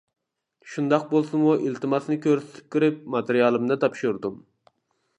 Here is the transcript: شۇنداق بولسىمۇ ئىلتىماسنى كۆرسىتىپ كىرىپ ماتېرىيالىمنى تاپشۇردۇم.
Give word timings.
شۇنداق 0.75 1.05
بولسىمۇ 1.11 1.53
ئىلتىماسنى 1.67 2.19
كۆرسىتىپ 2.25 2.75
كىرىپ 2.77 3.07
ماتېرىيالىمنى 3.17 3.81
تاپشۇردۇم. 3.85 4.45